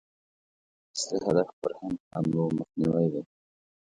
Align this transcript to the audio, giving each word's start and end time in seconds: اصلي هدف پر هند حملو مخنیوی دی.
اصلي 0.95 1.17
هدف 1.25 1.47
پر 1.61 1.71
هند 1.79 1.97
حملو 2.13 2.43
مخنیوی 2.57 3.07
دی. 3.13 3.21